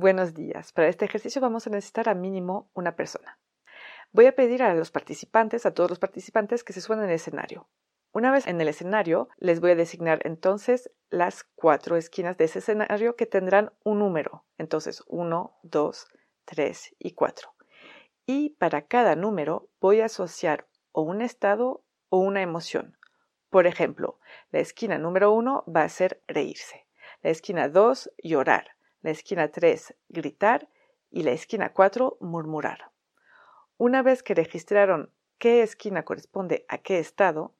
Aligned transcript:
Buenos 0.00 0.32
días. 0.32 0.72
Para 0.72 0.88
este 0.88 1.04
ejercicio 1.04 1.42
vamos 1.42 1.66
a 1.66 1.70
necesitar 1.70 2.08
a 2.08 2.14
mínimo 2.14 2.70
una 2.72 2.96
persona. 2.96 3.38
Voy 4.12 4.24
a 4.24 4.34
pedir 4.34 4.62
a 4.62 4.72
los 4.72 4.90
participantes, 4.90 5.66
a 5.66 5.74
todos 5.74 5.90
los 5.90 5.98
participantes, 5.98 6.64
que 6.64 6.72
se 6.72 6.80
suban 6.80 7.00
en 7.00 7.10
el 7.10 7.16
escenario. 7.16 7.68
Una 8.10 8.32
vez 8.32 8.46
en 8.46 8.58
el 8.62 8.68
escenario, 8.68 9.28
les 9.36 9.60
voy 9.60 9.72
a 9.72 9.76
designar 9.76 10.20
entonces 10.24 10.90
las 11.10 11.44
cuatro 11.54 11.98
esquinas 11.98 12.38
de 12.38 12.46
ese 12.46 12.60
escenario 12.60 13.14
que 13.14 13.26
tendrán 13.26 13.74
un 13.84 13.98
número. 13.98 14.46
Entonces, 14.56 15.04
1, 15.06 15.58
2, 15.64 16.08
3 16.46 16.96
y 16.98 17.12
4. 17.12 17.50
Y 18.24 18.56
para 18.58 18.86
cada 18.86 19.16
número 19.16 19.68
voy 19.82 20.00
a 20.00 20.06
asociar 20.06 20.66
o 20.92 21.02
un 21.02 21.20
estado 21.20 21.84
o 22.08 22.20
una 22.20 22.40
emoción. 22.40 22.96
Por 23.50 23.66
ejemplo, 23.66 24.18
la 24.50 24.60
esquina 24.60 24.96
número 24.96 25.30
1 25.32 25.64
va 25.68 25.82
a 25.82 25.88
ser 25.90 26.22
reírse, 26.26 26.86
la 27.20 27.28
esquina 27.28 27.68
2 27.68 28.12
llorar, 28.22 28.76
la 29.02 29.10
esquina 29.10 29.48
3 29.48 29.94
gritar 30.08 30.68
y 31.10 31.22
la 31.22 31.32
esquina 31.32 31.72
4 31.72 32.18
murmurar. 32.20 32.90
Una 33.76 34.02
vez 34.02 34.22
que 34.22 34.34
registraron 34.34 35.10
qué 35.38 35.62
esquina 35.62 36.04
corresponde 36.04 36.64
a 36.68 36.78
qué 36.78 36.98
estado, 36.98 37.54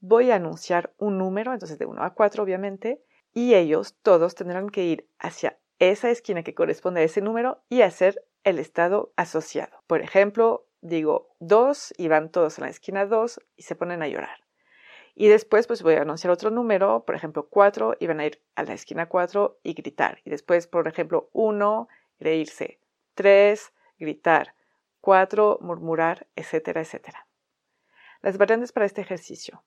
voy 0.00 0.30
a 0.30 0.36
anunciar 0.36 0.92
un 0.98 1.18
número, 1.18 1.52
entonces 1.52 1.78
de 1.78 1.86
1 1.86 2.02
a 2.02 2.14
4 2.14 2.42
obviamente, 2.42 3.02
y 3.32 3.54
ellos 3.54 3.96
todos 4.02 4.34
tendrán 4.34 4.70
que 4.70 4.84
ir 4.84 5.08
hacia 5.18 5.58
esa 5.78 6.10
esquina 6.10 6.42
que 6.42 6.54
corresponde 6.54 7.00
a 7.00 7.04
ese 7.04 7.20
número 7.20 7.62
y 7.68 7.82
hacer 7.82 8.24
el 8.44 8.58
estado 8.58 9.12
asociado. 9.16 9.82
Por 9.86 10.02
ejemplo, 10.02 10.66
digo 10.80 11.28
2 11.40 11.94
y 11.96 12.08
van 12.08 12.30
todos 12.30 12.58
a 12.58 12.62
la 12.62 12.68
esquina 12.68 13.06
2 13.06 13.40
y 13.56 13.62
se 13.62 13.76
ponen 13.76 14.02
a 14.02 14.08
llorar. 14.08 14.49
Y 15.20 15.28
después 15.28 15.66
pues 15.66 15.82
voy 15.82 15.96
a 15.96 16.00
anunciar 16.00 16.30
otro 16.30 16.48
número, 16.48 17.04
por 17.04 17.14
ejemplo 17.14 17.46
4 17.50 17.94
y 18.00 18.06
van 18.06 18.20
a 18.20 18.24
ir 18.24 18.42
a 18.54 18.62
la 18.62 18.72
esquina 18.72 19.04
4 19.04 19.58
y 19.62 19.74
gritar. 19.74 20.22
Y 20.24 20.30
después, 20.30 20.66
por 20.66 20.88
ejemplo, 20.88 21.28
1, 21.34 21.88
reírse, 22.18 22.80
3, 23.16 23.70
gritar, 23.98 24.54
4, 25.02 25.58
murmurar, 25.60 26.26
etcétera, 26.36 26.80
etcétera. 26.80 27.26
Las 28.22 28.38
variantes 28.38 28.72
para 28.72 28.86
este 28.86 29.02
ejercicio. 29.02 29.62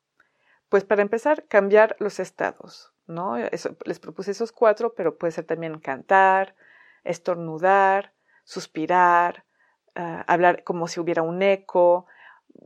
Pues 0.70 0.86
para 0.86 1.04
empezar, 1.04 1.46
cambiar 1.48 1.98
los 2.00 2.20
estados, 2.20 2.92
¿no? 3.06 3.38
les 3.38 4.00
propuse 4.00 4.32
esos 4.32 4.52
cuatro, 4.52 4.96
pero 4.96 5.20
puede 5.20 5.34
ser 5.34 5.46
también 5.46 5.78
cantar, 5.78 6.56
estornudar, 7.04 8.12
suspirar, 8.44 9.46
ah, 9.94 10.26
hablar 10.26 10.64
como 10.64 10.88
si 10.88 11.00
hubiera 11.00 11.22
un 11.22 11.44
eco. 11.44 12.08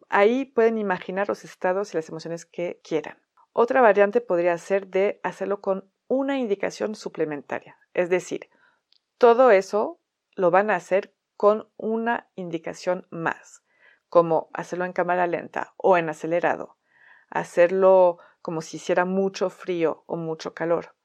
Ahí 0.10 0.46
pueden 0.46 0.78
imaginar 0.78 1.28
los 1.28 1.44
estados 1.44 1.94
y 1.94 1.98
las 1.98 2.10
emociones 2.10 2.46
que 2.46 2.80
quieran. 2.84 3.22
Otra 3.52 3.82
variante 3.82 4.22
podría 4.22 4.58
ser 4.58 4.88
de 4.88 5.20
hacerlo 5.24 5.62
con 5.62 5.92
una 6.08 6.38
indicación 6.38 6.96
suplementaria, 6.96 7.78
es 7.94 8.10
decir, 8.10 8.50
todo 9.18 9.52
eso 9.52 10.00
lo 10.36 10.52
van 10.52 10.70
a 10.70 10.76
hacer 10.76 11.14
con 11.36 11.70
una 11.76 12.30
indicación 12.36 13.08
más, 13.10 13.64
como 14.10 14.50
hacerlo 14.54 14.86
en 14.86 14.94
cámara 14.94 15.28
lenta 15.28 15.74
o 15.78 15.98
en 15.98 16.10
acelerado, 16.10 16.78
hacerlo 17.30 18.20
como 18.42 18.62
si 18.62 18.78
hiciera 18.78 19.06
mucho 19.06 19.50
frío 19.50 20.04
o 20.06 20.16
mucho 20.16 20.54
calor, 20.54 20.96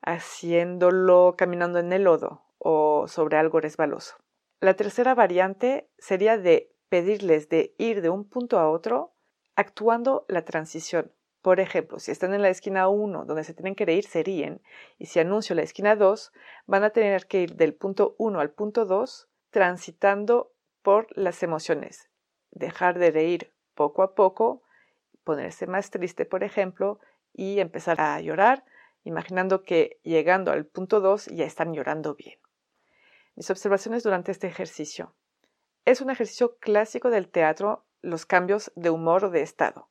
haciéndolo 0.00 1.34
caminando 1.36 1.78
en 1.78 1.92
el 1.92 2.04
lodo 2.04 2.44
o 2.58 3.06
sobre 3.08 3.36
algo 3.36 3.60
resbaloso. 3.60 4.16
La 4.60 4.74
tercera 4.74 5.14
variante 5.14 5.90
sería 5.98 6.38
de 6.38 6.74
pedirles 6.88 7.48
de 7.48 7.74
ir 7.78 8.02
de 8.02 8.10
un 8.10 8.28
punto 8.28 8.58
a 8.58 8.70
otro 8.70 9.14
actuando 9.56 10.24
la 10.28 10.44
transición. 10.44 11.12
Por 11.42 11.60
ejemplo, 11.60 11.98
si 11.98 12.10
están 12.10 12.34
en 12.34 12.42
la 12.42 12.48
esquina 12.48 12.88
1 12.88 13.24
donde 13.24 13.44
se 13.44 13.54
tienen 13.54 13.74
que 13.74 13.90
ir, 13.92 14.04
se 14.04 14.22
ríen, 14.22 14.60
y 14.98 15.06
si 15.06 15.20
anuncio 15.20 15.54
la 15.54 15.62
esquina 15.62 15.96
2, 15.96 16.32
van 16.66 16.84
a 16.84 16.90
tener 16.90 17.26
que 17.26 17.42
ir 17.42 17.54
del 17.54 17.74
punto 17.74 18.14
1 18.18 18.40
al 18.40 18.50
punto 18.50 18.84
2 18.86 19.28
transitando 19.50 20.52
por 20.82 21.06
las 21.16 21.42
emociones. 21.42 22.10
Dejar 22.50 22.98
de 22.98 23.10
reír 23.10 23.52
poco 23.74 24.02
a 24.02 24.14
poco, 24.14 24.62
ponerse 25.24 25.66
más 25.66 25.90
triste, 25.90 26.24
por 26.26 26.42
ejemplo, 26.42 26.98
y 27.32 27.60
empezar 27.60 28.00
a 28.00 28.20
llorar, 28.20 28.64
imaginando 29.04 29.62
que 29.62 30.00
llegando 30.02 30.50
al 30.50 30.66
punto 30.66 31.00
2 31.00 31.26
ya 31.26 31.44
están 31.44 31.72
llorando 31.72 32.14
bien. 32.14 32.38
Mis 33.36 33.50
observaciones 33.50 34.02
durante 34.02 34.32
este 34.32 34.48
ejercicio. 34.48 35.14
Es 35.88 36.02
un 36.02 36.10
ejercicio 36.10 36.58
clásico 36.58 37.08
del 37.08 37.28
teatro 37.28 37.86
los 38.02 38.26
cambios 38.26 38.70
de 38.76 38.90
humor 38.90 39.24
o 39.24 39.30
de 39.30 39.40
estado, 39.40 39.88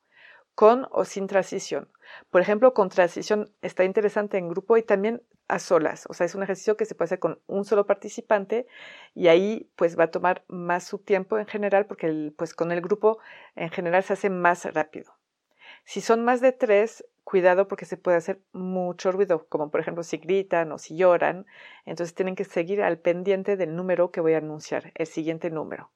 con 0.54 0.88
o 0.92 1.06
sin 1.06 1.26
transición. 1.26 1.90
Por 2.30 2.40
ejemplo, 2.40 2.76
con 2.76 2.90
transición 2.90 3.52
está 3.64 3.84
interesante 3.84 4.38
en 4.38 4.48
grupo 4.48 4.78
y 4.78 4.84
también 4.84 5.24
a 5.48 5.58
solas. 5.58 6.06
O 6.08 6.14
sea, 6.14 6.28
es 6.28 6.36
un 6.36 6.44
ejercicio 6.44 6.78
que 6.78 6.86
se 6.86 6.94
puede 6.94 7.08
hacer 7.08 7.18
con 7.18 7.42
un 7.48 7.66
solo 7.66 7.88
participante 7.88 8.68
y 9.16 9.28
ahí 9.28 9.72
pues 9.76 9.98
va 9.98 10.04
a 10.04 10.12
tomar 10.12 10.46
más 10.48 10.84
su 10.84 11.00
tiempo 11.00 11.40
en 11.40 11.48
general 11.48 11.88
porque 11.88 12.32
pues 12.38 12.54
con 12.54 12.72
el 12.72 12.82
grupo 12.82 13.18
en 13.56 13.72
general 13.72 14.04
se 14.04 14.14
hace 14.14 14.30
más 14.30 14.72
rápido. 14.72 15.16
Si 15.84 16.02
son 16.02 16.24
más 16.24 16.42
de 16.42 16.52
tres, 16.52 17.06
cuidado 17.28 17.68
porque 17.68 17.84
se 17.84 17.98
puede 17.98 18.16
hacer 18.16 18.40
mucho 18.54 19.12
ruido, 19.12 19.48
como 19.50 19.70
por 19.70 19.82
ejemplo 19.82 20.02
si 20.02 20.16
gritan 20.16 20.72
o 20.72 20.78
si 20.78 20.96
lloran, 20.96 21.46
entonces 21.86 22.16
tienen 22.16 22.36
que 22.36 22.46
seguir 22.46 22.82
al 22.82 23.00
pendiente 23.00 23.58
del 23.58 23.76
número 23.76 24.12
que 24.12 24.22
voy 24.22 24.34
a 24.34 24.38
anunciar, 24.38 24.94
el 24.96 25.08
siguiente 25.08 25.50
número. 25.50 25.92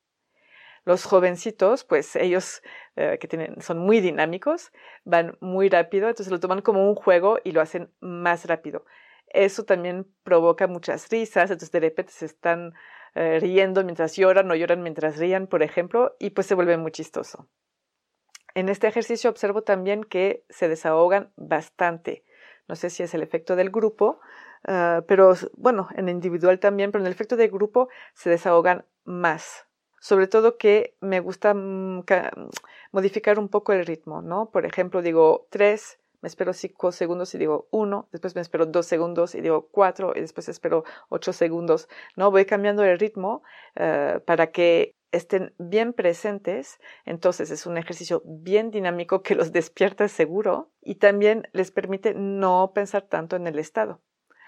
Los 0.84 1.06
jovencitos, 1.06 1.86
pues 1.86 2.18
ellos 2.18 2.62
eh, 2.98 3.18
que 3.22 3.30
tienen, 3.30 3.62
son 3.62 3.78
muy 3.80 4.02
dinámicos, 4.02 4.74
van 5.06 5.38
muy 5.40 5.70
rápido, 5.70 6.10
entonces 6.10 6.34
lo 6.34 6.42
toman 6.42 6.62
como 6.62 6.86
un 6.86 6.96
juego 6.96 7.38
y 7.46 7.54
lo 7.54 7.62
hacen 7.62 7.94
más 8.02 8.44
rápido. 8.44 8.84
Eso 9.28 9.64
también 9.64 10.06
provoca 10.24 10.68
muchas 10.68 11.08
risas, 11.08 11.50
entonces 11.50 11.72
de 11.72 11.80
repente 11.80 12.12
se 12.12 12.26
están 12.26 12.74
eh, 13.16 13.40
riendo 13.40 13.86
mientras 13.86 14.18
lloran 14.18 14.52
o 14.52 14.56
lloran 14.56 14.84
mientras 14.84 15.18
rían, 15.18 15.48
por 15.48 15.64
ejemplo, 15.64 16.14
y 16.20 16.32
pues 16.32 16.46
se 16.46 16.56
vuelve 16.56 16.76
muy 16.76 16.92
chistoso. 16.92 17.48
En 18.54 18.70
este 18.70 18.88
ejercicio 18.88 19.30
observo 19.30 19.64
también 19.64 20.04
que 20.04 20.44
se 20.50 20.68
desahogan 20.68 21.32
bastante. 21.36 22.24
No 22.68 22.76
sé 22.76 22.90
si 22.90 23.04
es 23.04 23.14
el 23.14 23.24
efecto 23.24 23.56
del 23.56 23.70
grupo, 23.70 24.20
ah, 24.68 25.04
pero 25.08 25.34
bueno, 25.58 25.90
en 25.96 26.10
individual 26.10 26.60
también, 26.60 26.92
pero 26.92 27.04
en 27.04 27.08
el 27.08 27.14
efecto 27.14 27.36
del 27.36 27.50
grupo 27.50 27.90
se 28.14 28.30
desahogan 28.30 28.86
más. 29.04 29.66
Sobre 30.00 30.28
todo 30.28 30.58
que 30.58 30.96
me 31.00 31.20
gusta 31.20 31.54
mm, 31.54 32.06
modificar 32.92 33.40
un 33.40 33.50
poco 33.50 33.74
el 33.74 33.86
ritmo, 33.86 34.22
¿no? 34.22 34.50
Por 34.50 34.66
ejemplo, 34.66 35.02
digo 35.02 35.48
tres, 35.50 36.00
me 36.22 36.28
espero 36.28 36.54
cinco 36.54 36.92
segundos 36.92 37.34
y 37.36 37.38
digo 37.38 37.68
uno, 37.72 38.08
después 38.12 38.36
me 38.36 38.42
espero 38.42 38.66
dos 38.66 38.86
segundos 38.86 39.36
y 39.36 39.42
digo 39.42 39.68
cuatro, 39.72 40.14
y 40.16 40.22
después 40.22 40.50
espero 40.50 40.84
ocho 41.10 41.34
segundos, 41.34 41.90
¿no? 42.16 42.32
Voy 42.32 42.46
cambiando 42.46 42.84
el 42.84 43.00
ritmo 43.00 43.44
ah, 43.76 44.22
para 44.26 44.48
que 44.52 44.96
estén 45.12 45.54
bien 45.58 45.94
presentes, 45.94 46.80
entonces 47.06 47.52
es 47.52 47.66
un 47.66 47.78
ejercicio 47.78 48.22
bien 48.26 48.72
dinámico 48.72 49.24
que 49.24 49.36
los 49.36 49.52
despierta 49.54 50.08
seguro 50.08 50.70
y 50.82 50.96
también 50.96 51.48
les 51.54 51.72
permite 51.72 52.14
no 52.14 52.72
pensar 52.74 53.04
tanto 53.04 53.36
en 53.36 53.48
el 53.48 53.60
estado. 53.60 54.02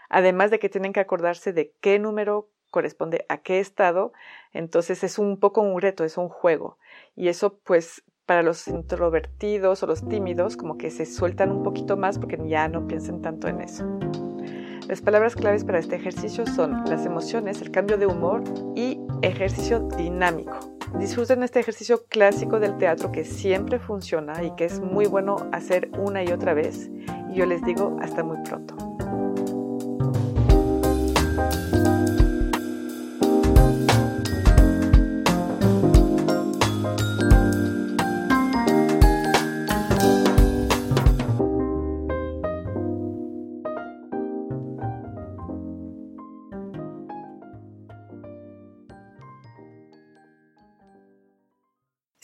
Además 0.10 0.52
de 0.52 0.60
que 0.60 0.70
tienen 0.70 0.94
que 0.94 1.00
acordarse 1.00 1.54
de 1.54 1.74
qué 1.82 2.00
número 2.00 2.50
corresponde 2.70 3.26
a 3.30 3.38
qué 3.40 3.60
estado, 3.60 4.14
entonces 4.52 5.04
es 5.04 5.20
un 5.20 5.40
poco 5.40 5.62
un 5.62 5.80
reto, 5.80 6.04
es 6.04 6.18
un 6.18 6.30
juego 6.30 6.78
y 7.16 7.28
eso 7.28 7.60
pues 7.64 8.04
Para 8.26 8.42
los 8.42 8.70
introvertidos 8.70 9.84
o 9.84 9.86
los 9.86 10.08
tímidos, 10.08 10.56
como 10.56 10.78
que 10.78 10.90
se 10.92 11.06
sueltan 11.06 11.52
un 11.52 11.62
poquito 11.62 11.98
más 11.98 12.18
porque 12.20 12.40
ya 12.48 12.70
no 12.70 12.88
piensen 12.88 13.22
tanto 13.22 13.50
en 13.50 13.60
eso. 13.60 13.84
Las 14.88 15.02
palabras 15.02 15.36
claves 15.36 15.64
para 15.64 15.80
este 15.80 15.96
ejercicio 15.96 16.46
son 16.46 16.84
las 16.86 17.06
emociones, 17.06 17.62
el 17.62 17.72
cambio 17.72 17.98
de 17.98 18.06
humor 18.06 18.44
y 18.76 19.00
ejercicio 19.22 19.88
dinámico. 19.98 20.60
Disfruten 21.00 21.42
este 21.42 21.62
ejercicio 21.62 22.04
clásico 22.10 22.60
del 22.60 22.78
teatro 22.78 23.12
que 23.12 23.24
siempre 23.24 23.80
funciona 23.80 24.44
y 24.44 24.54
que 24.56 24.66
es 24.66 24.82
muy 24.82 25.06
bueno 25.06 25.38
hacer 25.54 25.90
una 25.98 26.24
y 26.24 26.28
otra 26.32 26.54
vez. 26.54 26.92
Y 27.32 27.36
yo 27.36 27.46
les 27.46 27.64
digo 27.64 27.98
hasta 28.02 28.24
muy 28.24 28.38
pronto. 28.44 28.73